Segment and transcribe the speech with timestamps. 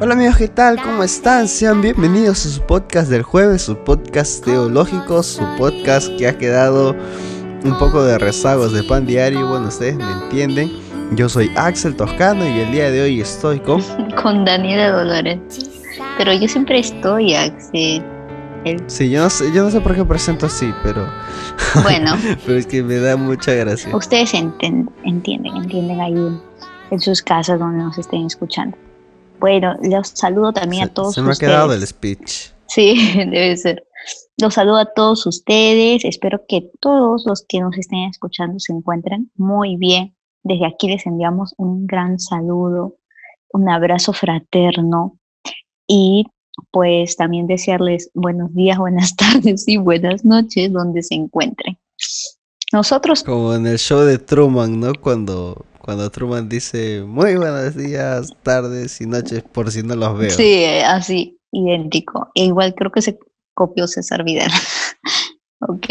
[0.00, 0.80] Hola amigos, ¿qué tal?
[0.80, 1.48] ¿Cómo están?
[1.48, 6.94] Sean bienvenidos a su podcast del jueves, su podcast teológico, su podcast que ha quedado
[7.64, 9.48] un poco de rezagos de pan diario.
[9.48, 10.70] Bueno, ustedes me entienden.
[11.16, 13.82] Yo soy Axel Toscano y el día de hoy estoy con...
[14.22, 15.40] Con Daniela Dolores.
[16.16, 18.04] Pero yo siempre estoy, Axel.
[18.86, 21.08] Sí, yo no, sé, yo no sé por qué presento así, pero...
[21.82, 22.16] Bueno.
[22.46, 23.94] pero es que me da mucha gracia.
[23.96, 26.40] Ustedes entienden, entienden ahí
[26.92, 28.76] en sus casas donde nos estén escuchando.
[29.40, 31.38] Bueno, los saludo también a todos ustedes.
[31.38, 32.50] Se me ha quedado el speech.
[32.66, 33.84] Sí, debe ser.
[34.36, 36.04] Los saludo a todos ustedes.
[36.04, 40.16] Espero que todos los que nos estén escuchando se encuentren muy bien.
[40.42, 42.96] Desde aquí les enviamos un gran saludo,
[43.52, 45.18] un abrazo fraterno
[45.86, 46.26] y
[46.70, 51.78] pues también desearles buenos días, buenas tardes y buenas noches donde se encuentren.
[52.72, 53.24] Nosotros...
[53.24, 54.92] Como en el show de Truman, ¿no?
[55.00, 60.28] Cuando cuando Truman dice muy buenos días, tardes y noches por si no los veo.
[60.28, 62.30] Sí, así, idéntico.
[62.34, 63.18] E igual creo que se
[63.54, 64.50] copió César Vidal.
[65.60, 65.86] ok,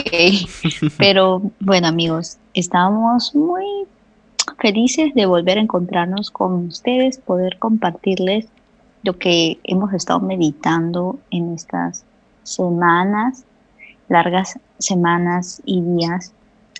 [1.00, 3.66] pero bueno amigos, estamos muy
[4.60, 8.46] felices de volver a encontrarnos con ustedes, poder compartirles
[9.02, 12.06] lo que hemos estado meditando en estas
[12.44, 13.46] semanas,
[14.10, 16.34] largas semanas y días.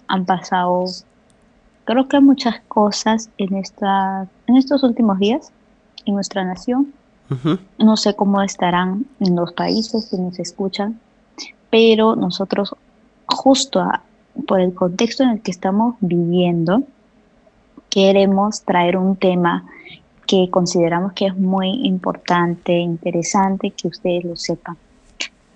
[0.08, 0.86] Han pasado
[1.88, 5.54] Creo que hay muchas cosas en, esta, en estos últimos días
[6.06, 6.94] en nuestra nación.
[7.78, 11.00] No sé cómo estarán en los países que nos escuchan,
[11.70, 12.76] pero nosotros,
[13.26, 13.90] justo
[14.50, 16.84] por el contexto en el que estamos viviendo,
[17.90, 19.66] queremos traer un tema
[20.26, 24.76] que consideramos que es muy importante, interesante, que ustedes lo sepan.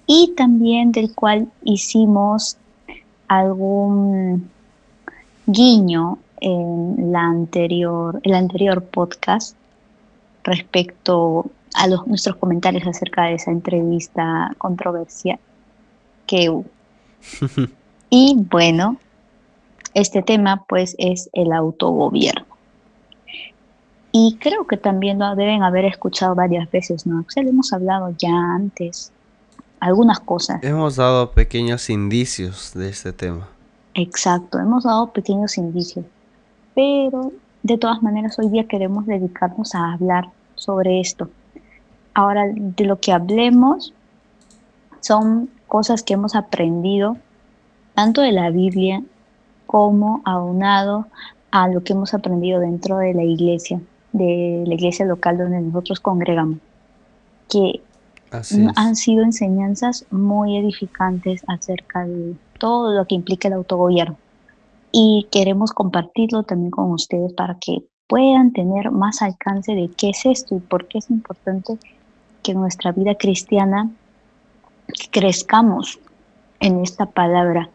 [0.07, 2.55] Y también del cual hicimos
[3.27, 4.49] algún
[5.45, 9.55] guiño en la anterior, el anterior podcast
[10.43, 15.39] respecto a los, nuestros comentarios acerca de esa entrevista controversia
[16.27, 16.65] que hubo.
[18.09, 18.97] y bueno,
[19.93, 22.45] este tema pues es el autogobierno.
[24.11, 27.19] Y creo que también lo deben haber escuchado varias veces, ¿no?
[27.19, 29.11] Axel, hemos hablado ya antes
[29.79, 30.61] algunas cosas.
[30.63, 33.47] Hemos dado pequeños indicios de este tema.
[33.93, 36.05] Exacto, hemos dado pequeños indicios,
[36.75, 37.31] pero
[37.63, 41.29] de todas maneras hoy día queremos dedicarnos a hablar sobre esto.
[42.13, 43.93] Ahora, de lo que hablemos
[44.99, 47.17] son cosas que hemos aprendido
[47.95, 49.03] tanto de la Biblia
[49.65, 51.07] como aunado
[51.51, 55.99] a lo que hemos aprendido dentro de la iglesia, de la iglesia local donde nosotros
[55.99, 56.57] congregamos,
[57.49, 57.81] que
[58.75, 64.17] han sido enseñanzas muy edificantes acerca de todo lo que implica el autogobierno.
[64.91, 70.25] Y queremos compartirlo también con ustedes para que puedan tener más alcance de qué es
[70.25, 71.77] esto y por qué es importante
[72.43, 73.89] que nuestra vida cristiana
[75.11, 75.99] crezcamos
[76.59, 77.69] en esta palabra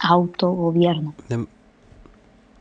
[0.00, 1.14] autogobierno.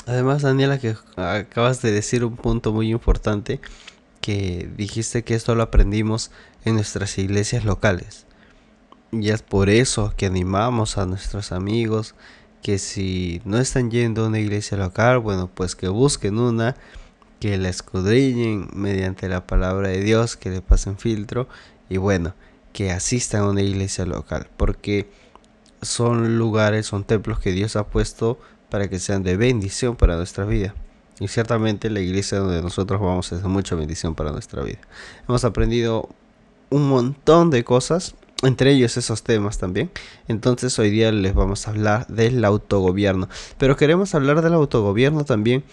[0.05, 3.59] Además, Daniela, que acabas de decir un punto muy importante,
[4.21, 6.31] que dijiste que esto lo aprendimos
[6.65, 8.25] en nuestras iglesias locales.
[9.11, 12.15] Y es por eso que animamos a nuestros amigos
[12.61, 16.75] que si no están yendo a una iglesia local, bueno, pues que busquen una,
[17.39, 21.47] que la escudriñen mediante la palabra de Dios, que le pasen filtro
[21.89, 22.33] y bueno,
[22.73, 25.09] que asistan a una iglesia local, porque
[25.81, 28.39] son lugares, son templos que Dios ha puesto
[28.69, 30.75] para que sean de bendición para nuestra vida.
[31.19, 34.79] Y ciertamente la iglesia donde nosotros vamos es de mucha bendición para nuestra vida.
[35.27, 36.09] Hemos aprendido
[36.69, 39.91] un montón de cosas entre ellos esos temas también.
[40.27, 43.27] Entonces hoy día les vamos a hablar del autogobierno.
[43.57, 45.63] Pero queremos hablar del autogobierno también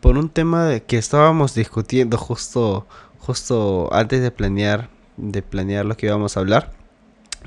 [0.00, 2.86] por un tema de que estábamos discutiendo justo,
[3.18, 6.72] justo antes de planear, de planear lo que íbamos a hablar.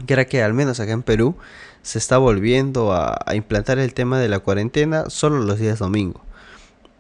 [0.06, 1.36] Que era que al menos acá en Perú
[1.82, 6.22] se está volviendo a, a implantar el tema de la cuarentena solo los días domingo.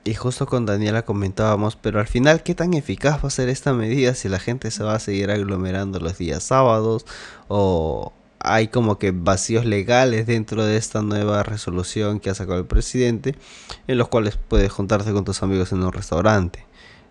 [0.07, 3.73] Y justo con Daniela comentábamos, pero al final, ¿qué tan eficaz va a ser esta
[3.73, 7.07] medida si la gente se va a seguir aglomerando los días sábados?
[7.47, 12.67] ¿O hay como que vacíos legales dentro de esta nueva resolución que ha sacado el
[12.67, 13.33] presidente,
[13.87, 16.67] en los cuales puedes juntarte con tus amigos en un restaurante?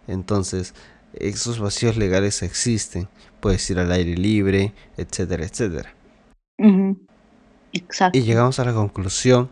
[0.07, 0.73] Entonces,
[1.15, 3.09] esos vacíos legales existen.
[3.41, 5.93] Puedes ir al aire libre, etcétera, etcétera.
[7.73, 8.17] Exacto.
[8.17, 9.51] Y llegamos a la conclusión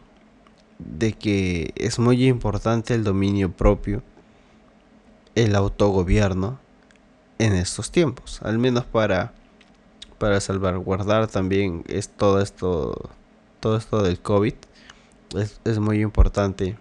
[0.84, 4.02] de que es muy importante el dominio propio,
[5.34, 6.58] el autogobierno
[7.38, 9.32] en estos tiempos, al menos para
[10.19, 13.11] para salvaguardar también es todo esto
[13.58, 14.55] todo esto del COVID
[15.37, 16.76] es, es muy importante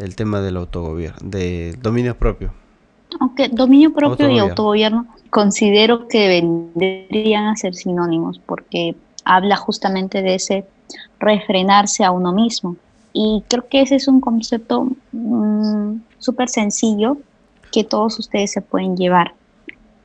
[0.00, 2.52] el tema del autogobierno, del dominio propio.
[3.20, 10.34] Aunque dominio propio y autogobierno considero que vendrían a ser sinónimos porque habla justamente de
[10.34, 10.66] ese
[11.20, 12.76] refrenarse a uno mismo.
[13.12, 17.18] Y creo que ese es un concepto mm, súper sencillo
[17.70, 19.34] que todos ustedes se pueden llevar,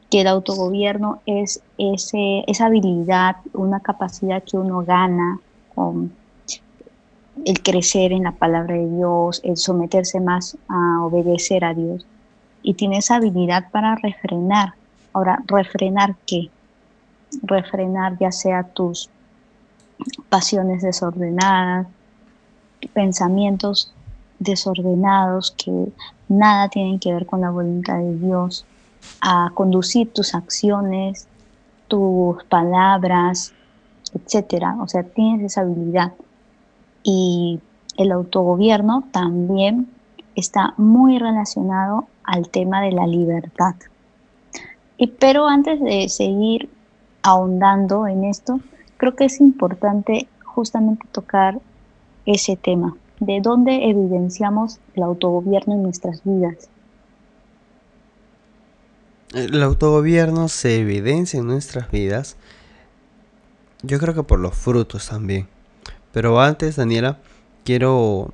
[0.10, 5.40] que el autogobierno es ese, esa habilidad, una capacidad que uno gana
[5.76, 6.12] con
[7.46, 12.06] el crecer en la palabra de Dios, el someterse más a obedecer a Dios.
[12.64, 14.74] Y tiene esa habilidad para refrenar.
[15.14, 16.50] Ahora, ¿refrenar qué?
[17.44, 19.10] Refrenar ya sea tus
[20.30, 21.88] pasiones desordenadas,
[22.94, 23.92] pensamientos
[24.40, 25.92] desordenados que
[26.28, 28.66] nada tienen que ver con la voluntad de Dios,
[29.22, 31.28] a conducir tus acciones,
[31.88, 33.54] tus palabras,
[34.14, 34.78] etcétera.
[34.82, 36.14] O sea, tienes esa habilidad.
[37.04, 37.60] Y
[37.98, 39.88] el autogobierno también
[40.36, 43.76] está muy relacionado al tema de la libertad.
[44.98, 46.70] Y, pero antes de seguir
[47.24, 48.60] ahondando en esto,
[48.98, 51.60] creo que es importante justamente tocar
[52.28, 56.70] ese tema, de dónde evidenciamos el autogobierno en nuestras vidas.
[59.34, 62.38] El autogobierno se evidencia en nuestras vidas,
[63.82, 65.48] yo creo que por los frutos también.
[66.12, 67.20] Pero antes, Daniela,
[67.64, 68.30] quiero,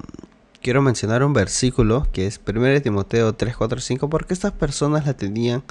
[0.61, 5.13] quiero mencionar un versículo que es 1 Timoteo 3, 4, 5, porque estas personas la
[5.13, 5.63] tenían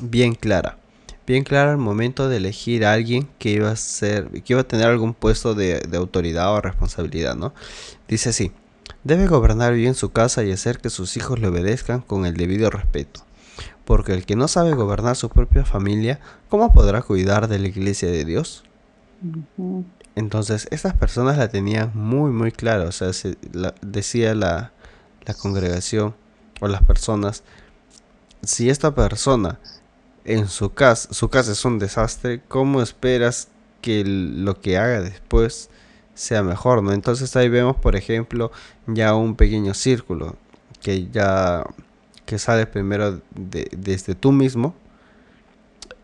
[0.00, 0.78] bien clara
[1.26, 4.68] bien clara al momento de elegir a alguien que iba a ser, que iba a
[4.68, 7.52] tener algún puesto de, de autoridad o responsabilidad, ¿no?
[8.08, 8.52] Dice así,
[9.04, 12.70] debe gobernar bien su casa y hacer que sus hijos le obedezcan con el debido
[12.70, 13.24] respeto.
[13.84, 18.10] Porque el que no sabe gobernar su propia familia, ¿cómo podrá cuidar de la iglesia
[18.10, 18.64] de Dios?
[20.14, 22.84] Entonces, estas personas la tenían muy, muy clara.
[22.84, 23.10] O sea,
[23.80, 24.72] decía la,
[25.24, 26.14] la congregación
[26.60, 27.42] o las personas,
[28.42, 29.58] si esta persona
[30.24, 33.48] en su casa, su casa es un desastre, ¿cómo esperas
[33.80, 35.70] que lo que haga después
[36.14, 36.92] sea mejor, ¿no?
[36.92, 38.52] Entonces ahí vemos, por ejemplo,
[38.86, 40.36] ya un pequeño círculo
[40.80, 41.64] que ya
[42.26, 44.74] que sale primero de, desde tú mismo,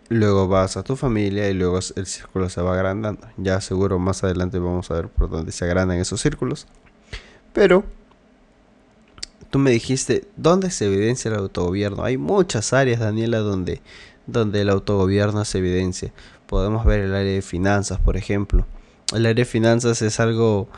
[0.09, 3.27] luego vas a tu familia y luego el círculo se va agrandando.
[3.37, 6.67] Ya seguro más adelante vamos a ver por dónde se agrandan esos círculos.
[7.53, 7.85] Pero
[9.51, 12.05] tú me dijiste, ¿dónde se evidencia el autogobierno?
[12.05, 13.81] Hay muchas áreas, Daniela, donde,
[14.27, 16.13] donde el autogobierno se evidencia.
[16.47, 18.67] Podemos ver el área de finanzas, por ejemplo.
[19.15, 20.69] El área de finanzas es algo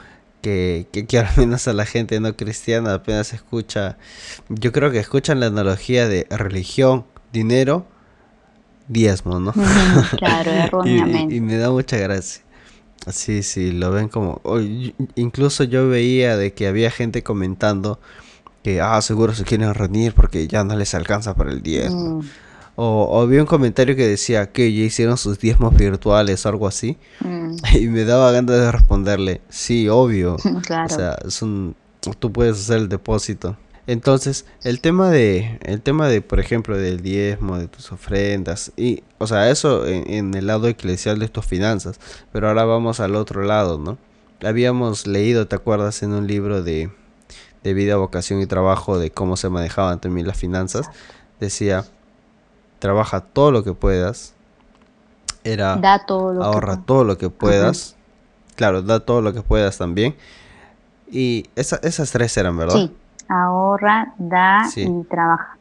[0.43, 3.99] que, que, al menos a la gente no cristiana apenas escucha.
[4.49, 7.87] Yo creo que escuchan la analogía de religión, dinero,
[8.89, 9.53] diezmo, ¿no?
[10.17, 11.35] claro, erróneamente.
[11.35, 12.43] y, me da mucha gracia.
[13.11, 14.43] Sí, sí, lo ven como...
[15.15, 17.99] incluso yo veía de que había gente comentando
[18.63, 22.21] que, ah, seguro se quieren reunir porque ya no les alcanza para el diezmo.
[22.21, 22.27] Mm.
[22.83, 26.97] O, vi un comentario que decía que ya hicieron sus diezmos virtuales o algo así.
[27.21, 27.57] Mm.
[27.79, 30.37] Y me daba ganas de responderle, sí, obvio.
[30.67, 30.87] Claro.
[30.87, 31.75] O sea, es un,
[32.19, 33.57] tú puedes hacer el depósito.
[33.87, 39.03] Entonces, el tema de, el tema de, por ejemplo, del diezmo, de tus ofrendas, y,
[39.19, 41.99] o sea, eso en, el lado eclesial de tus finanzas,
[42.33, 43.99] pero ahora vamos al otro lado, ¿no?
[44.47, 46.03] Habíamos leído, ¿te acuerdas?
[46.03, 46.91] En un libro de,
[47.63, 50.91] de vida, vocación y trabajo de cómo se manejaban también las finanzas,
[51.39, 51.85] decía,
[52.79, 54.35] trabaja todo lo que puedas,
[55.45, 57.97] era da todo lo ahorra todo lo que puedas,
[58.57, 60.17] claro, da todo lo que puedas también,
[61.11, 62.77] y esas tres eran, ¿verdad?
[62.77, 62.97] Sí,
[63.29, 65.57] ahorra, da y trabaja,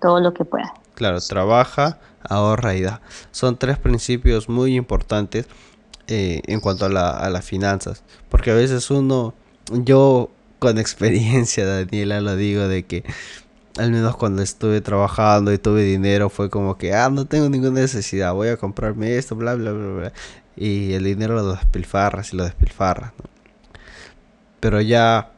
[0.00, 0.70] todo lo que puedas.
[0.94, 3.00] Claro, trabaja, ahorra y da.
[3.30, 5.46] Son tres principios muy importantes
[6.08, 9.32] eh, en cuanto a, la, a las finanzas, porque a veces uno,
[9.70, 10.30] yo
[10.60, 13.02] con experiencia, Daniela, lo digo de que
[13.78, 17.80] al menos cuando estuve trabajando y tuve dinero, fue como que, ah, no tengo ninguna
[17.80, 20.12] necesidad, voy a comprarme esto, bla, bla, bla, bla.
[20.56, 23.12] Y el dinero lo despilfarras y lo despilfarras.
[24.60, 25.32] Pero ya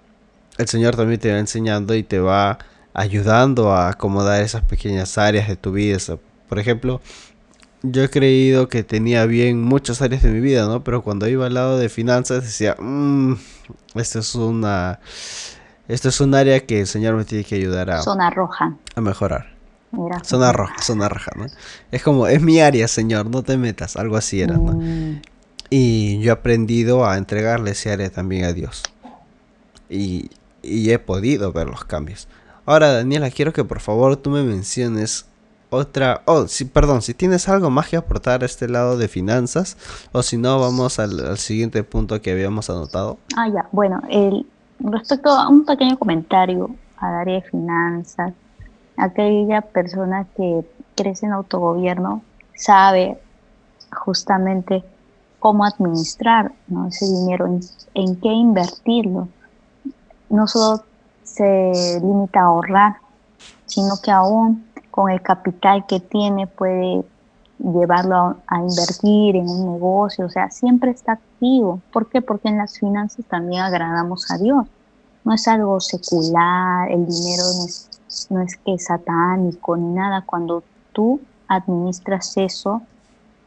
[0.58, 2.58] el Señor también te va enseñando y te va
[2.94, 5.98] ayudando a acomodar esas pequeñas áreas de tu vida.
[6.48, 7.00] por ejemplo,
[7.82, 10.84] yo he creído que tenía bien muchas áreas de mi vida, ¿no?
[10.84, 13.34] Pero cuando iba al lado de finanzas decía, mmm,
[13.94, 15.00] esto es una
[15.88, 18.02] esto es un área que el Señor me tiene que ayudar a...
[18.02, 18.76] Zona roja.
[18.94, 19.52] A mejorar.
[20.22, 21.46] zona roja, zona roja, ¿no?
[21.90, 24.72] Es como, es mi área, Señor, no te metas, algo así era, ¿no?
[24.72, 25.20] Mm.
[25.70, 28.82] Y yo he aprendido a entregarle ese área también a Dios.
[29.90, 30.30] Y,
[30.62, 32.28] y he podido ver los cambios.
[32.64, 35.26] Ahora, Daniela, quiero que por favor tú me menciones
[35.72, 36.22] otra...
[36.26, 39.76] Oh, sí, perdón, si tienes algo más que aportar a este lado de finanzas,
[40.12, 43.18] o si no, vamos al, al siguiente punto que habíamos anotado.
[43.36, 44.46] Ah, ya, bueno, el,
[44.78, 48.34] respecto a un pequeño comentario a área de finanzas,
[48.96, 50.64] aquella persona que
[50.94, 52.22] crece en autogobierno
[52.54, 53.18] sabe
[53.90, 54.84] justamente
[55.38, 56.52] cómo administrar
[56.88, 57.46] ese dinero,
[57.94, 59.28] en, qué invertirlo.
[60.30, 60.84] No solo
[61.24, 62.96] se limita a ahorrar,
[63.66, 67.02] sino que aún con el capital que tiene puede
[67.58, 71.80] llevarlo a, invertir en un negocio, o sea, siempre está activo.
[71.90, 72.20] ¿Por qué?
[72.20, 74.66] Porque en las finanzas también agradamos a Dios.
[75.24, 77.88] No es algo secular, el dinero no es,
[78.28, 80.22] no es que satánico ni nada.
[80.26, 82.82] Cuando tú administras eso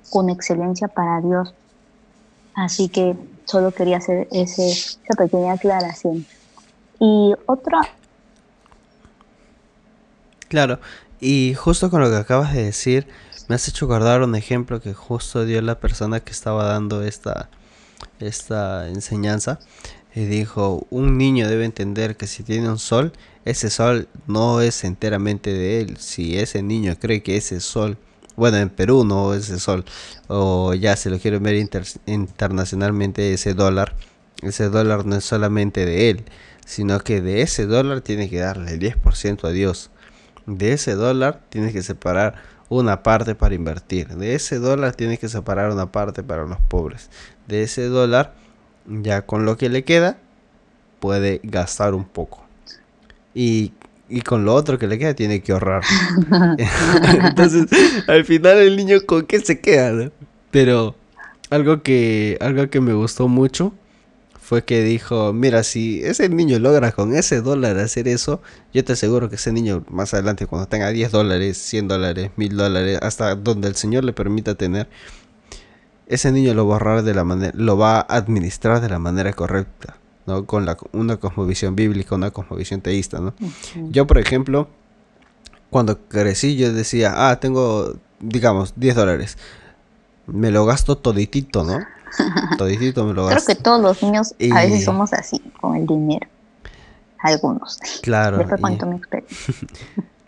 [0.09, 1.53] con excelencia para Dios.
[2.55, 6.25] Así que solo quería hacer ese, esa pequeña aclaración.
[6.99, 7.81] Y otra...
[10.47, 10.79] Claro,
[11.25, 13.07] y justo con lo que acabas de decir,
[13.47, 17.49] me has hecho acordar un ejemplo que justo dio la persona que estaba dando esta,
[18.19, 19.59] esta enseñanza.
[20.13, 23.11] Y dijo, un niño debe entender que si tiene un sol,
[23.43, 25.97] ese sol no es enteramente de él.
[25.97, 27.97] Si ese niño cree que ese sol,
[28.35, 29.83] bueno, en Perú no es ese sol,
[30.27, 31.55] o ya se lo quiere ver
[32.05, 33.95] internacionalmente ese dólar,
[34.43, 36.25] ese dólar no es solamente de él,
[36.67, 39.89] sino que de ese dólar tiene que darle el 10% a Dios.
[40.45, 42.35] De ese dólar tienes que separar
[42.69, 44.07] una parte para invertir.
[44.09, 47.09] De ese dólar tienes que separar una parte para los pobres.
[47.47, 48.33] De ese dólar,
[48.85, 50.17] ya con lo que le queda,
[50.99, 52.43] puede gastar un poco.
[53.33, 53.73] Y,
[54.25, 55.83] con lo otro que le queda, tiene que ahorrar.
[57.23, 57.67] Entonces,
[58.07, 60.11] al final el niño con qué se queda,
[60.51, 60.95] Pero
[61.49, 63.73] algo que, algo que me gustó mucho
[64.45, 68.43] fue que dijo, mira, si ese niño logra con ese dólar hacer eso,
[68.75, 72.55] yo te aseguro que ese niño más adelante cuando tenga 10 dólares, 100 dólares, 1000
[72.55, 74.87] dólares, hasta donde el Señor le permita tener,
[76.05, 79.33] ese niño lo va a de la manera, lo va a administrar de la manera
[79.33, 79.97] correcta,
[80.27, 80.45] ¿no?
[80.45, 83.33] Con la, una cosmovisión bíblica, una cosmovisión teísta, ¿no?
[83.89, 84.69] Yo, por ejemplo,
[85.71, 89.39] cuando crecí, yo decía, ah, tengo, digamos, 10 dólares.
[90.27, 91.79] Me lo gasto toditito, ¿no?
[92.57, 96.27] Toditito me lo Creo que todos los niños a veces somos así, con el dinero.
[97.19, 97.79] Algunos.
[98.01, 98.37] Claro.
[98.37, 99.53] Después cuento mi experiencia.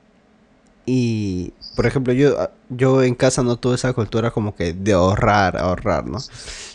[0.86, 5.58] y, por ejemplo, yo, yo en casa no tuve esa cultura como que de ahorrar,
[5.58, 6.18] ahorrar, ¿no?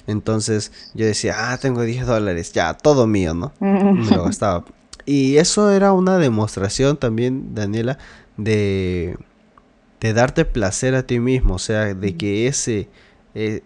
[0.07, 3.53] Entonces yo decía, ah, tengo 10 dólares, ya, todo mío, ¿no?
[3.61, 4.65] me lo gastaba.
[5.05, 7.99] Y eso era una demostración también, Daniela,
[8.37, 9.17] de,
[10.01, 12.89] de darte placer a ti mismo, o sea, de que ese...
[13.35, 13.63] Eh,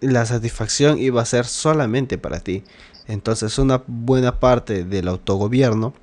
[0.00, 2.64] la satisfacción iba a ser solamente para ti.
[3.06, 5.94] Entonces una buena parte del autogobierno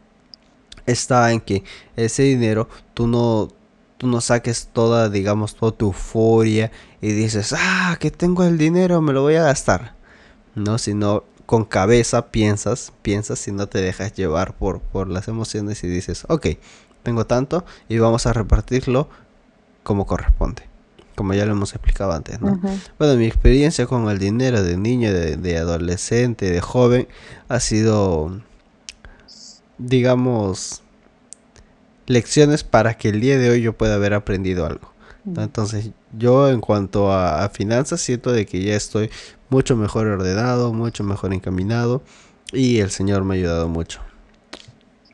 [0.86, 1.64] está en que
[1.96, 3.50] ese dinero tú no,
[3.98, 6.72] tú no saques toda, digamos, toda tu euforia
[7.02, 9.96] y dices, ah, que tengo el dinero, me lo voy a gastar.
[10.56, 15.84] No, sino con cabeza piensas, piensas y no te dejas llevar por, por las emociones
[15.84, 16.48] y dices, ok,
[17.04, 19.10] tengo tanto y vamos a repartirlo
[19.84, 20.73] como corresponde
[21.15, 22.60] como ya lo hemos explicado antes, ¿no?
[22.98, 27.08] Bueno, mi experiencia con el dinero de niño, de, adolescente, de joven,
[27.50, 28.41] ha sido,
[29.77, 30.82] digamos,
[32.08, 34.91] lecciones para que el día de hoy yo pueda haber aprendido algo.
[35.25, 39.10] Entonces, yo en cuanto a, finanzas, siento de que ya estoy
[39.50, 42.01] mucho mejor ordenado, mucho mejor encaminado
[42.51, 44.01] y el Señor me ha ayudado mucho.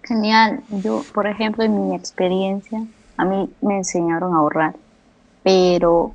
[0.04, 0.64] Genial.
[0.84, 2.84] Yo, por ejemplo, en mi experiencia,
[3.18, 4.76] a mí me enseñaron a ahorrar
[5.44, 6.14] pero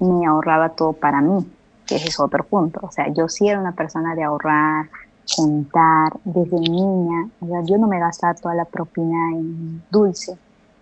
[0.00, 1.46] me ahorraba todo para mí,
[1.86, 2.80] que ese es otro punto.
[2.82, 4.88] O sea, yo sí era una persona de ahorrar,
[5.36, 10.36] juntar, desde niña, o sea, yo no me gastaba toda la propina en dulce,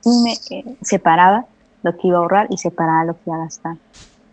[0.04, 1.47] y me eh, separaba
[1.83, 3.76] lo que iba a ahorrar y separaba lo que iba a gastar.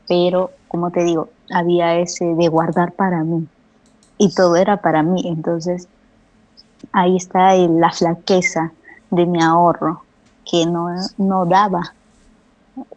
[0.07, 3.47] Pero, como te digo, había ese de guardar para mí
[4.17, 5.23] y todo era para mí.
[5.25, 5.87] Entonces,
[6.91, 8.71] ahí está la flaqueza
[9.11, 10.03] de mi ahorro
[10.49, 11.93] que no, no daba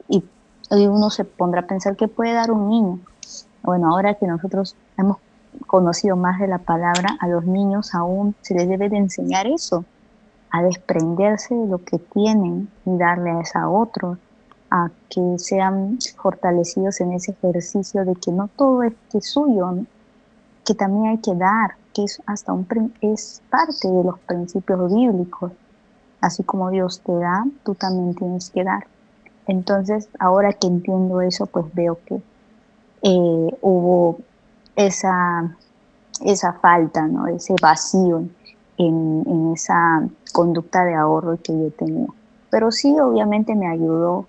[0.08, 0.24] y,
[0.70, 2.98] uno se pondrá a pensar qué puede dar un niño.
[3.62, 5.18] Bueno, ahora que nosotros hemos
[5.66, 9.84] conocido más de la palabra, a los niños aún se les debe de enseñar eso,
[10.50, 14.18] a desprenderse de lo que tienen y darle a esa a otros,
[14.70, 19.74] a que sean fortalecidos en ese ejercicio de que no todo es que suyo,
[20.64, 22.66] que también hay que dar, que es hasta un
[23.00, 25.52] es parte de los principios bíblicos.
[26.20, 28.86] Así como Dios te da, tú también tienes que dar.
[29.46, 32.16] Entonces, ahora que entiendo eso, pues veo que
[33.02, 34.18] eh, hubo
[34.76, 35.56] esa,
[36.24, 37.26] esa falta, ¿no?
[37.26, 38.24] ese vacío
[38.78, 42.06] en, esa conducta de ahorro que yo tenía.
[42.50, 44.26] Pero sí, obviamente me ayudó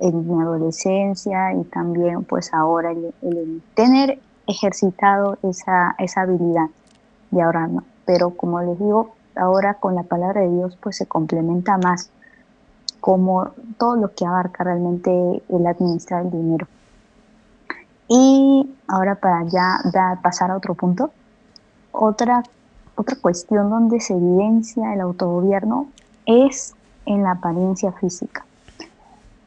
[0.00, 6.66] en mi adolescencia y también pues ahora el, tener ejercitado esa, esa habilidad
[7.30, 7.70] de ahorrar.
[7.70, 7.84] ¿no?
[8.04, 12.10] Pero como les digo, ahora con la palabra de Dios pues se complementa más
[13.00, 15.10] como todo lo que abarca realmente
[15.48, 16.66] el administrar el dinero.
[18.08, 19.80] Y ahora para ya
[20.22, 21.10] pasar a otro punto,
[21.92, 22.42] otra,
[22.96, 25.88] otra cuestión donde se evidencia el autogobierno
[26.26, 26.74] es
[27.06, 28.44] en la apariencia física.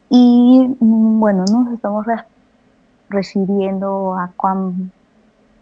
[0.10, 2.06] Y mm, bueno, nos estamos
[3.10, 4.92] refiriendo a cuán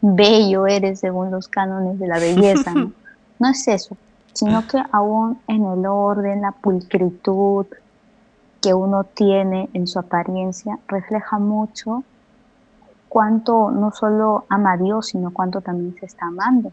[0.01, 2.74] bello eres según los cánones de la belleza.
[2.74, 2.91] ¿no?
[3.39, 3.96] no es eso,
[4.33, 7.65] sino que aún en el orden, la pulcritud
[8.62, 12.03] que uno tiene en su apariencia, refleja mucho
[13.07, 16.71] cuánto no solo ama a Dios, sino cuánto también se está amando.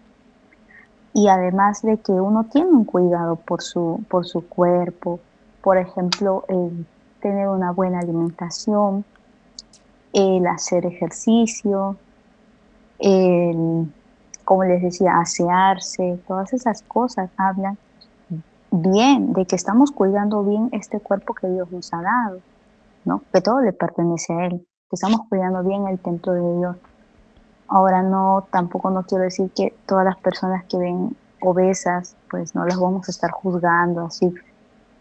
[1.12, 5.20] Y además de que uno tiene un cuidado por su, por su cuerpo,
[5.62, 6.86] por ejemplo, el
[7.20, 9.04] tener una buena alimentación,
[10.12, 11.96] el hacer ejercicio,
[12.98, 13.90] el,
[14.46, 17.76] como les decía, asearse, todas esas cosas hablan
[18.70, 22.38] bien, de que estamos cuidando bien este cuerpo que Dios nos ha dado,
[23.04, 23.22] ¿no?
[23.32, 26.76] Que todo le pertenece a Él, que estamos cuidando bien el templo de Dios.
[27.66, 32.64] Ahora no, tampoco no quiero decir que todas las personas que ven obesas, pues no
[32.64, 34.32] las vamos a estar juzgando así.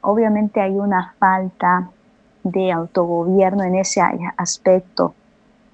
[0.02, 1.92] Obviamente hay una falta
[2.44, 4.02] de autogobierno en ese
[4.38, 5.14] aspecto,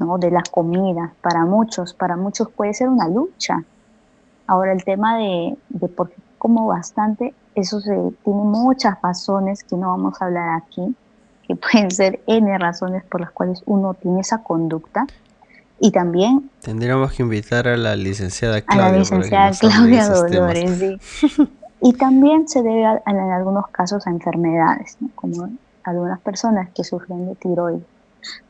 [0.05, 0.17] ¿no?
[0.17, 1.13] De la comida.
[1.21, 3.63] Para muchos, para muchos puede ser una lucha.
[4.47, 7.93] Ahora el tema de, de por qué como bastante eso se,
[8.23, 10.95] tiene muchas razones que no vamos a hablar aquí,
[11.47, 15.05] que pueden ser N razones por las cuales uno tiene esa conducta.
[15.83, 16.49] Y también...
[16.61, 18.87] Tendríamos que invitar a la licenciada Claudia.
[18.87, 20.97] A la licenciada Claudia Dolores, sí.
[21.81, 25.49] Y también se debe en algunos casos a enfermedades, como
[25.83, 27.83] algunas personas que sufren de tiroides.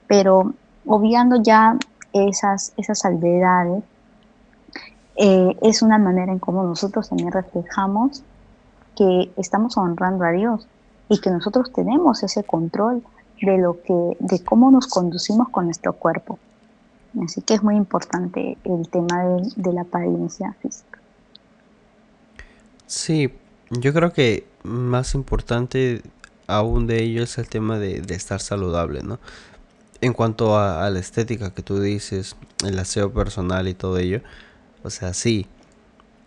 [0.08, 0.54] Pero
[0.86, 1.78] obviando ya
[2.14, 3.84] esas, esas salvedades,
[5.16, 8.24] eh, es una manera en cómo nosotros también reflejamos
[8.96, 10.68] que estamos honrando a Dios
[11.10, 13.04] y que nosotros tenemos ese control
[13.42, 16.40] de lo que, de cómo nos conducimos con nuestro cuerpo.
[17.24, 19.24] Así que es muy importante el tema
[19.56, 21.00] de, la apariencia física.
[22.88, 23.34] Sí,
[23.70, 26.02] yo creo que más importante
[26.48, 29.20] aún de ello es el tema de, estar saludable, ¿no?
[30.02, 32.36] En cuanto a, a, la estética que tú dices,
[32.66, 34.22] el aseo personal y todo ello,
[34.84, 35.48] o sea, sí,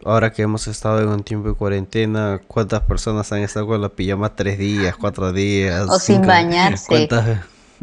[0.05, 3.89] ahora que hemos estado en un tiempo de cuarentena, ¿cuántas personas han estado con la
[3.89, 5.89] pijama tres días, cuatro días?
[5.89, 7.09] O sin bañarse.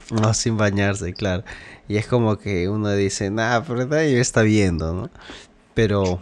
[0.09, 1.43] No, sin bañarse, claro.
[1.87, 5.09] Y es como que uno dice, nah, pero nadie está viendo, ¿no?
[5.73, 6.21] Pero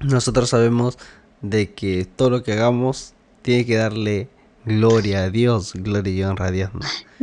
[0.00, 0.98] nosotros sabemos
[1.42, 4.28] de que todo lo que hagamos tiene que darle
[4.68, 6.80] gloria a Dios, gloria y honra a Dios, ¿no?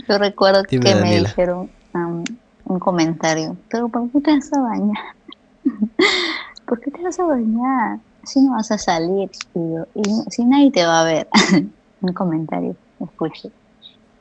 [0.08, 2.24] Yo recuerdo que me dijeron um,
[2.66, 5.04] un comentario, pero ¿por qué te vas a bañar?
[6.66, 8.00] ¿por qué te vas a bañar?
[8.24, 11.28] Si no vas a salir, y, si nadie te va a ver.
[12.02, 13.50] Un comentario, escuché.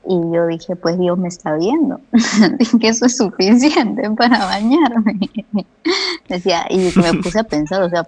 [0.07, 1.99] Y yo dije, pues Dios me está viendo,
[2.81, 5.19] que eso es suficiente para bañarme.
[6.29, 8.07] Decía, y me puse a pensar, o sea,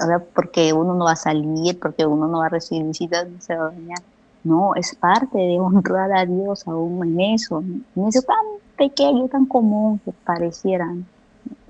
[0.00, 3.26] o sea, porque uno no va a salir, porque uno no va a recibir visitas,
[3.26, 3.98] no se va a bañar.
[4.44, 8.36] No, es parte de honrar a Dios aún en eso, en eso tan
[8.76, 11.06] pequeño, tan común que parecieran.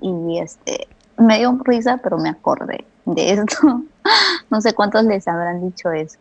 [0.01, 3.83] Y este, me dio risa, pero me acordé de esto.
[4.49, 6.19] no sé cuántos les habrán dicho eso.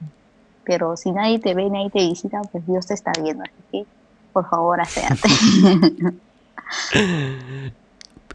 [0.64, 3.42] Pero si nadie te ve, nadie te visita, pues Dios te está viendo.
[3.42, 3.86] Así que,
[4.32, 5.28] por favor, acéate.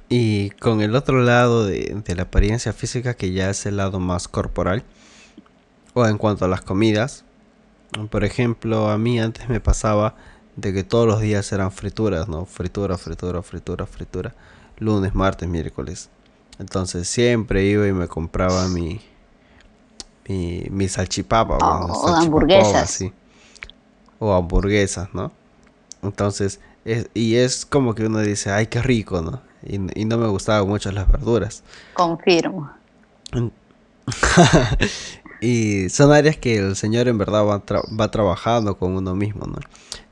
[0.10, 4.28] y con el otro lado de, la apariencia física, que ya es el lado más
[4.28, 4.84] corporal,
[5.94, 7.23] o en cuanto a las comidas,
[8.10, 10.16] por ejemplo, a mí antes me pasaba
[10.56, 12.46] de que todos los días eran frituras, ¿no?
[12.46, 14.34] Fritura, fritura, fritura, fritura.
[14.78, 16.10] Lunes, martes, miércoles.
[16.60, 19.02] Entonces siempre iba y me compraba mi,
[20.28, 21.58] mi, mi salchipapa.
[21.58, 23.06] o hamburguesas.
[24.20, 25.32] O hamburguesas, ¿no?
[26.02, 26.60] Entonces,
[27.14, 29.42] y es como que uno dice, ay, qué rico, ¿no?
[29.64, 31.64] Y, y no me gustaban mucho las verduras.
[31.94, 32.70] Confirmo.
[35.44, 37.64] y son áreas que el Señor en verdad va,
[38.00, 39.60] va trabajando con uno mismo, ¿no?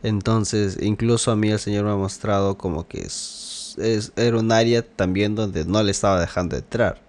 [0.03, 4.51] Entonces, incluso a mí el Señor me ha mostrado como que es es, era un
[4.51, 7.01] área también donde no le estaba dejando entrar.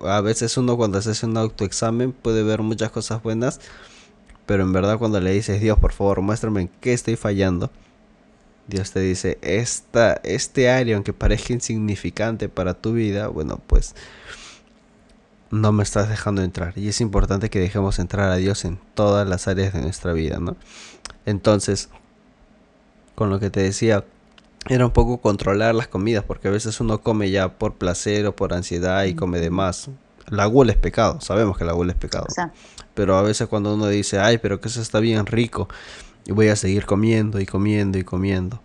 [0.00, 3.60] A veces uno cuando se hace un autoexamen puede ver muchas cosas buenas,
[4.46, 7.70] pero en verdad cuando le dices, Dios, por favor, muéstrame en qué estoy fallando,
[8.66, 13.94] Dios te dice, Esta, este área, aunque parezca insignificante para tu vida, bueno, pues
[15.50, 16.72] no me estás dejando entrar.
[16.76, 20.38] Y es importante que dejemos entrar a Dios en todas las áreas de nuestra vida,
[20.38, 20.56] ¿no?
[21.26, 21.88] Entonces,
[23.14, 24.04] con lo que te decía,
[24.68, 28.36] era un poco controlar las comidas, porque a veces uno come ya por placer o
[28.36, 29.90] por ansiedad y come de más.
[30.28, 32.26] La gula es pecado, sabemos que la gula es pecado.
[32.94, 35.68] Pero a veces cuando uno dice, ay, pero que eso está bien rico,
[36.26, 38.60] y voy a seguir comiendo y comiendo y comiendo.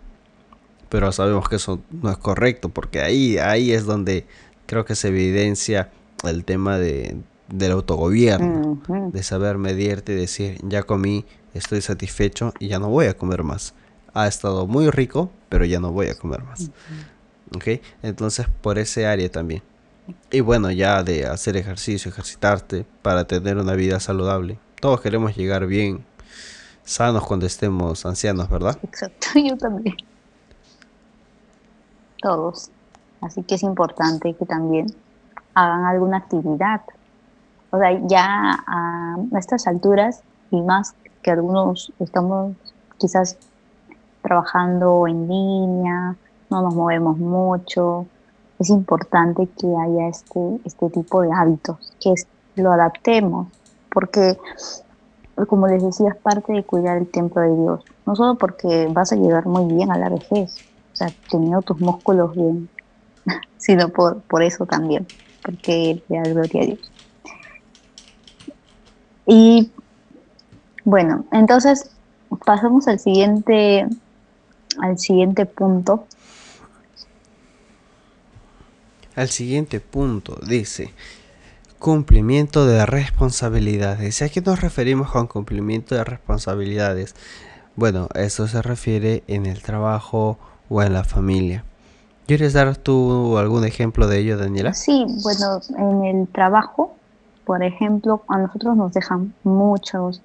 [0.88, 4.26] Pero sabemos que eso no es correcto, porque ahí, ahí es donde
[4.66, 5.90] creo que se evidencia
[6.24, 7.16] el tema de,
[7.48, 11.24] del autogobierno, de saber medirte y decir, ya comí,
[11.54, 13.74] estoy satisfecho y ya no voy a comer más.
[14.14, 16.70] Ha estado muy rico, pero ya no voy a comer más.
[17.54, 17.82] ¿Ok?
[18.02, 19.62] Entonces, por ese área también.
[20.30, 24.58] Y bueno, ya de hacer ejercicio, ejercitarte para tener una vida saludable.
[24.80, 26.04] Todos queremos llegar bien,
[26.84, 28.78] sanos cuando estemos ancianos, ¿verdad?
[28.82, 29.96] Exacto, yo también.
[32.22, 32.70] Todos.
[33.20, 34.86] Así que es importante que también
[35.56, 36.82] hagan alguna actividad.
[37.70, 42.54] O sea, ya a estas alturas, y más que algunos estamos
[42.98, 43.36] quizás
[44.22, 46.16] trabajando en línea,
[46.50, 48.06] no nos movemos mucho,
[48.58, 52.14] es importante que haya este, este tipo de hábitos, que
[52.56, 53.48] lo adaptemos,
[53.90, 54.38] porque
[55.48, 59.12] como les decía, es parte de cuidar el templo de Dios, no solo porque vas
[59.12, 60.56] a llegar muy bien a la vejez,
[60.92, 62.68] o sea, teniendo tus músculos bien,
[63.58, 65.06] sino por, por eso también,
[65.46, 66.92] porque le da gloria a Dios.
[69.26, 69.70] Y
[70.84, 71.90] bueno, entonces
[72.44, 73.86] pasamos al siguiente,
[74.80, 76.06] al siguiente punto,
[79.14, 80.38] al siguiente punto.
[80.46, 80.92] Dice,
[81.78, 84.22] cumplimiento de responsabilidades.
[84.22, 87.14] ¿A qué nos referimos con cumplimiento de responsabilidades?
[87.76, 91.64] Bueno, eso se refiere en el trabajo o en la familia.
[92.26, 94.74] ¿Quieres dar tú algún ejemplo de ello, Daniela?
[94.74, 96.94] Sí, bueno, en el trabajo,
[97.44, 100.20] por ejemplo, a nosotros nos dejan muchos,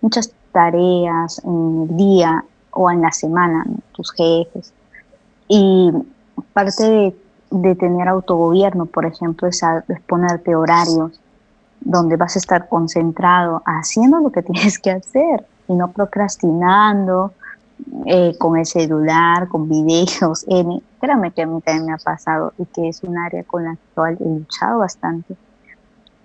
[0.00, 4.72] muchas tareas en el día o en la semana, tus jefes.
[5.48, 5.92] Y
[6.52, 7.16] parte de
[7.62, 9.62] de tener autogobierno, por ejemplo, es,
[10.06, 11.20] ponerte horarios
[11.80, 17.32] donde vas a estar concentrado haciendo lo que tienes que hacer y no procrastinando
[18.06, 20.44] eh, con el celular, con videos.
[21.00, 23.76] Créame que a mí también me ha pasado y que es un área con la
[23.94, 25.36] cual he luchado bastante.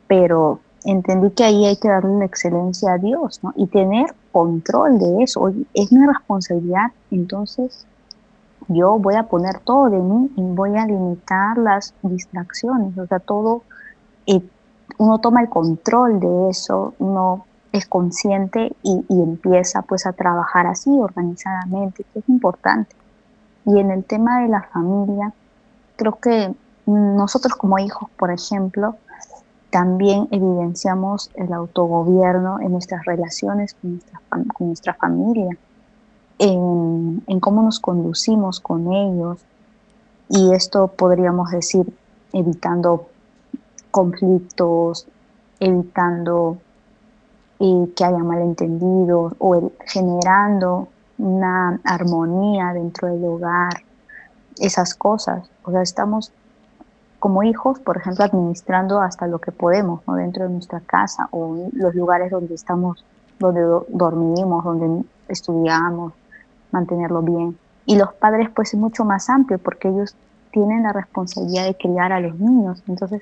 [0.07, 3.53] Pero entendí que ahí hay que darle la excelencia a Dios ¿no?
[3.55, 5.51] y tener control de eso.
[5.73, 7.85] Es mi responsabilidad, entonces
[8.67, 13.19] yo voy a poner todo de mí y voy a limitar las distracciones, o sea,
[13.19, 13.63] todo,
[14.27, 14.41] eh,
[14.97, 20.89] uno toma el control de eso, uno es consciente y, empieza pues a trabajar así
[20.89, 22.95] organizadamente, que es importante.
[23.65, 25.33] Y en el tema de la familia,
[25.95, 26.53] creo que
[26.85, 28.95] nosotros como hijos, por ejemplo,
[29.69, 33.99] también evidenciamos el autogobierno en nuestras relaciones con
[34.59, 35.55] nuestra, familia
[36.39, 39.39] en, cómo nos conducimos con ellos
[40.29, 41.85] y esto podríamos decir
[42.33, 43.09] evitando
[43.91, 45.07] conflictos,
[45.59, 46.57] evitando
[47.59, 53.83] eh, que haya malentendidos o generando una armonía dentro del hogar,
[54.59, 55.49] esas cosas.
[55.63, 56.31] O sea, estamos
[57.19, 60.15] como hijos, por ejemplo, administrando hasta lo que podemos ¿no?
[60.15, 63.03] dentro de nuestra casa o los lugares donde estamos,
[63.39, 66.13] donde dormimos, donde estudiamos,
[66.71, 67.57] mantenerlo bien.
[67.85, 70.15] Y los padres pues es mucho más amplio porque ellos
[70.51, 72.81] tienen la responsabilidad de criar a los niños.
[72.87, 73.21] Entonces,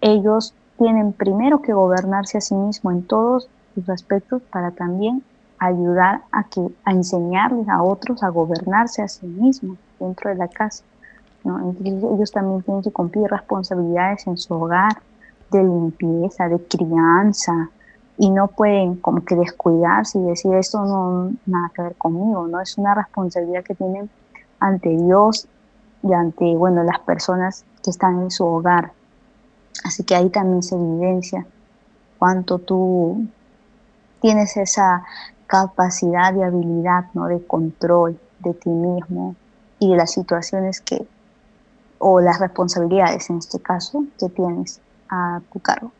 [0.00, 5.22] ellos tienen primero que gobernarse a sí mismos en todos sus aspectos para también
[5.58, 10.48] ayudar a, que, a enseñarles a otros a gobernarse a sí mismos dentro de la
[10.48, 10.82] casa.
[11.84, 15.02] ellos también tienen que cumplir responsabilidades en su hogar,
[15.50, 17.68] de limpieza, de crianza,
[18.16, 22.58] y no pueden como que descuidarse y decir esto no nada que ver conmigo, ¿no?
[22.60, 24.08] Es una responsabilidad que tienen
[24.60, 25.46] ante Dios
[26.02, 28.92] y ante, bueno, las personas que están en su hogar.
[29.84, 31.46] Así que ahí también se evidencia
[32.18, 33.26] cuánto tú
[34.20, 35.04] tienes esa
[35.46, 37.26] capacidad y habilidad, ¿no?
[37.26, 39.34] De control de ti mismo
[39.78, 41.06] y de las situaciones que,
[41.98, 45.92] o las responsabilidades en este caso, que tienes a tu cargo.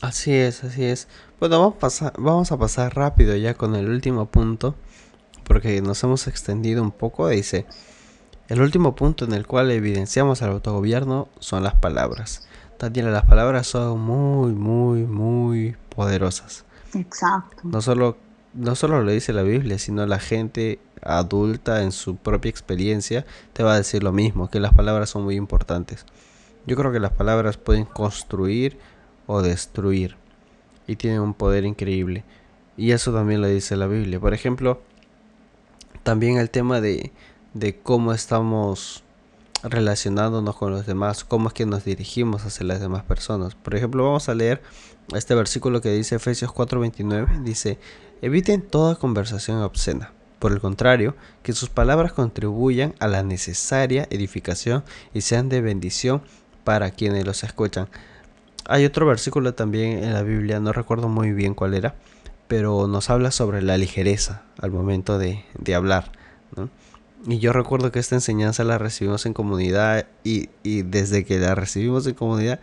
[0.00, 1.08] Así es, así es.
[1.38, 4.74] Bueno, vamos a, pasar, vamos a pasar rápido ya con el último punto,
[5.44, 7.28] porque nos hemos extendido un poco.
[7.28, 7.66] Dice,
[8.50, 12.48] el último punto en el cual evidenciamos el autogobierno son las palabras.
[12.80, 16.64] Daniela, las palabras son muy, muy, muy poderosas.
[16.94, 17.60] Exacto.
[17.62, 18.16] No solo,
[18.52, 23.62] no solo lo dice la Biblia, sino la gente adulta en su propia experiencia te
[23.62, 26.04] va a decir lo mismo, que las palabras son muy importantes.
[26.66, 28.78] Yo creo que las palabras pueden construir
[29.28, 30.16] o destruir.
[30.88, 32.24] Y tiene un poder increíble.
[32.76, 34.18] Y eso también lo dice la Biblia.
[34.18, 34.82] Por ejemplo,
[36.02, 37.12] también el tema de,
[37.54, 39.02] de cómo estamos
[39.62, 43.54] relacionándonos con los demás, cómo es que nos dirigimos hacia las demás personas.
[43.54, 44.62] Por ejemplo, vamos a leer
[45.14, 47.78] este versículo que dice Efesios 4:29, dice,
[48.22, 50.12] eviten toda conversación obscena.
[50.38, 56.22] Por el contrario, que sus palabras contribuyan a la necesaria edificación y sean de bendición
[56.64, 57.88] para quienes los escuchan.
[58.66, 61.94] Hay otro versículo también en la Biblia, no recuerdo muy bien cuál era,
[62.48, 66.12] pero nos habla sobre la ligereza al momento de, de hablar.
[66.56, 66.70] ¿no?
[67.26, 71.54] Y yo recuerdo que esta enseñanza la recibimos en comunidad y, y, desde que la
[71.54, 72.60] recibimos en comunidad,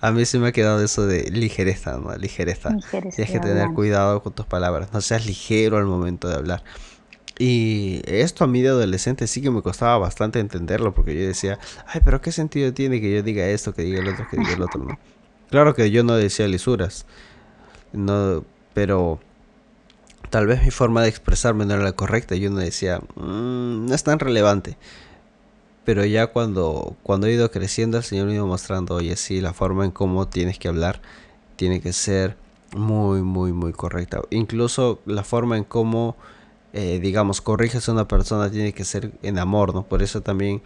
[0.00, 2.14] a mí se me ha quedado eso de ligereza, ¿no?
[2.16, 2.76] Ligereza.
[2.90, 6.64] Tienes que tener cuidado con tus palabras, no seas ligero al momento de hablar.
[7.38, 11.58] Y esto a mí de adolescente sí que me costaba bastante entenderlo, porque yo decía,
[11.86, 14.52] ay, pero ¿qué sentido tiene que yo diga esto, que diga el otro, que diga
[14.52, 14.98] el otro, ¿no?
[15.50, 17.06] Claro que yo no decía lisuras,
[17.92, 18.44] no,
[18.74, 19.20] pero
[20.30, 22.36] tal vez mi forma de expresarme no era la correcta.
[22.36, 24.76] Yo no decía, mmm, no es tan relevante.
[25.84, 29.52] Pero ya cuando, cuando he ido creciendo, el Señor me iba mostrando, oye, sí, la
[29.52, 31.00] forma en cómo tienes que hablar
[31.56, 32.36] tiene que ser
[32.76, 34.20] muy, muy, muy correcta.
[34.30, 36.16] Incluso la forma en cómo,
[36.72, 39.82] eh, digamos, corriges a una persona tiene que ser en amor, ¿no?
[39.84, 40.62] Por eso también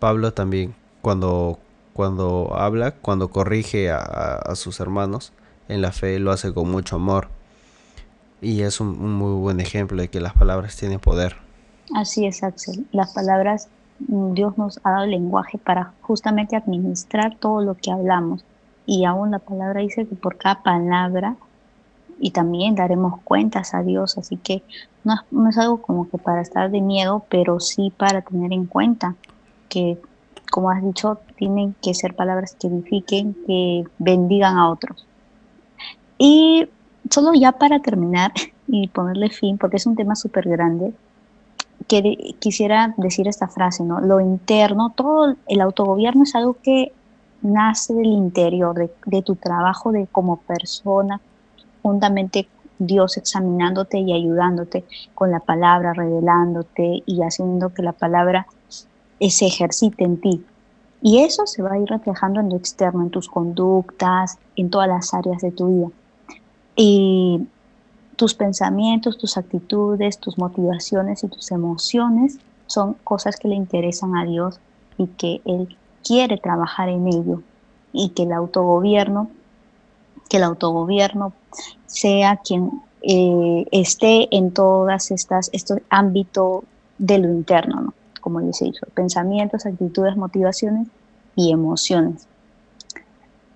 [0.00, 1.58] Pablo también, cuando,
[1.92, 5.32] cuando habla, cuando corrige a sus hermanos
[5.68, 7.28] en la fe, lo hace con mucho amor
[8.40, 11.36] y es un, muy buen ejemplo de que las palabras tienen poder.
[11.94, 12.86] Así es, Axel.
[12.92, 13.68] Las palabras,
[14.06, 18.44] mm, Dios nos ha dado el lenguaje para justamente administrar todo lo que hablamos.
[18.86, 21.36] Y aún la palabra dice que por cada palabra,
[22.20, 24.62] y también daremos cuentas a Dios, así que
[25.04, 28.66] no no es algo como que para estar de miedo, pero sí para tener en
[28.66, 29.14] cuenta
[29.68, 29.98] que,
[30.50, 35.06] como has dicho, tienen que ser palabras que edifiquen, que bendigan a otros.
[36.18, 36.68] Y
[37.10, 38.32] solo ya para terminar
[38.66, 40.92] y ponerle fin, porque es un tema súper grande,
[41.86, 44.00] que quisiera decir esta frase, ¿no?
[44.00, 46.92] Lo interno, todo el autogobierno es algo que
[47.40, 51.20] nace del interior, de, tu trabajo de como persona,
[51.82, 58.46] juntamente Dios examinándote y ayudándote con la palabra, revelándote y haciendo que la palabra
[59.20, 60.44] se ejercite en ti.
[61.00, 64.88] Y eso se va a ir reflejando en lo externo, en tus conductas, en todas
[64.88, 65.88] las áreas de tu vida.
[66.80, 67.40] Y
[68.14, 72.38] tus pensamientos, tus actitudes, tus motivaciones y tus emociones
[72.68, 74.60] son cosas que le interesan a Dios
[74.96, 77.42] y que Él quiere trabajar en ello
[77.92, 79.28] y que el autogobierno,
[80.28, 81.32] que el autogobierno
[81.86, 82.70] sea quien
[83.02, 86.62] eh, esté en todas estas, estos ámbitos
[86.98, 87.94] de lo interno, ¿no?
[88.20, 90.86] como dice dicho, pensamientos, actitudes, motivaciones
[91.34, 92.28] y emociones.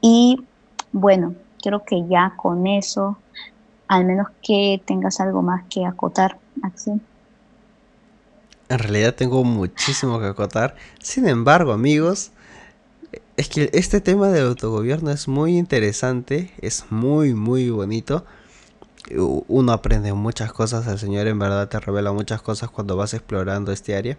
[0.01, 0.45] Y
[0.91, 3.19] bueno, creo que ya con eso,
[3.89, 7.01] al menos que tengas algo más que acotar, Axel.
[8.69, 10.77] En realidad tengo muchísimo que acotar.
[10.99, 12.33] Sin embargo, amigos,
[13.37, 18.25] es que este tema del autogobierno es muy interesante, es muy, muy bonito.
[19.49, 23.73] Uno aprende muchas cosas, el Señor en verdad te revela muchas cosas cuando vas explorando
[23.73, 24.17] este área.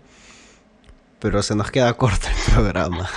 [1.20, 3.10] Pero se nos queda corto el programa.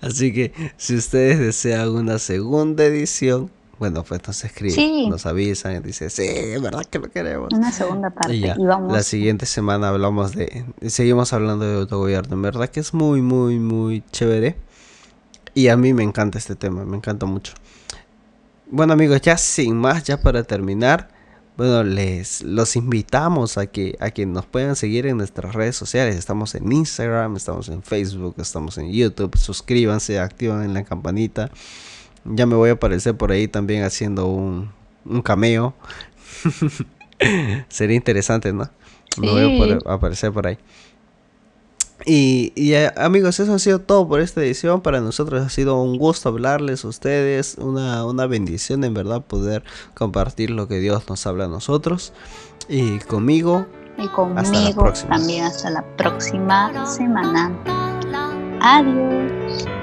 [0.00, 5.08] Así que si ustedes desean una segunda edición, bueno, pues nos escriben, sí.
[5.08, 7.52] nos avisan y dicen, sí, es verdad que lo queremos.
[7.52, 8.34] Una segunda parte.
[8.34, 8.92] Y, ya, y vamos.
[8.92, 12.34] La siguiente semana hablamos de, seguimos hablando de autogobierno.
[12.34, 14.56] En verdad que es muy, muy, muy chévere.
[15.54, 17.52] Y a mí me encanta este tema, me encanta mucho.
[18.70, 21.08] Bueno amigos, ya sin más, ya para terminar,
[21.56, 26.16] bueno, les los invitamos a que, a que nos puedan seguir en nuestras redes sociales.
[26.16, 29.36] Estamos en Instagram, estamos en Facebook, estamos en YouTube.
[29.36, 31.50] Suscríbanse, activen la campanita.
[32.30, 34.70] Ya me voy a aparecer por ahí también haciendo un,
[35.04, 35.74] un cameo.
[37.68, 38.64] Sería interesante, ¿no?
[39.14, 39.20] Sí.
[39.20, 40.58] Me voy a aparecer por ahí.
[42.06, 44.80] Y, y eh, amigos, eso ha sido todo por esta edición.
[44.80, 47.56] Para nosotros ha sido un gusto hablarles a ustedes.
[47.58, 49.64] Una, una bendición en verdad poder
[49.94, 52.12] compartir lo que Dios nos habla a nosotros.
[52.68, 53.66] Y conmigo.
[53.98, 57.52] Y conmigo también hasta la próxima semana.
[58.60, 59.77] Adiós.